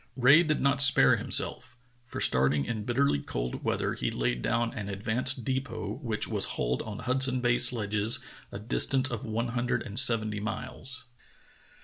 Rae 0.15 0.41
did 0.41 0.59
not 0.59 0.81
spare 0.81 1.17
himself, 1.17 1.77
for 2.07 2.19
starting 2.19 2.65
in 2.65 2.85
bitterly 2.85 3.19
cold 3.19 3.63
weather 3.63 3.93
he 3.93 4.09
laid 4.09 4.41
down 4.41 4.73
an 4.73 4.89
advance 4.89 5.35
depot 5.35 5.99
which 6.01 6.27
was 6.27 6.45
hauled 6.57 6.81
on 6.81 6.97
Hudson 6.97 7.39
Bay 7.39 7.59
sledges 7.59 8.17
a 8.51 8.57
distance 8.57 9.11
of 9.11 9.25
one 9.25 9.49
hun 9.49 9.67
dred 9.67 9.83
and 9.83 9.99
seventy 9.99 10.39
miles. 10.39 11.05